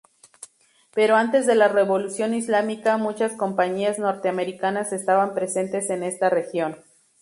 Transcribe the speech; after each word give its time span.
Pero 0.95 1.15
antes 1.15 1.45
de 1.45 1.53
la 1.53 1.67
Revolución 1.67 2.33
Islámica 2.33 2.97
muchas 2.97 3.33
compañías 3.33 3.99
norteamericanas 3.99 4.93
estaban 4.93 5.35
presentes 5.35 5.91
en 5.91 6.01
esta 6.01 6.27
región. 6.31 6.75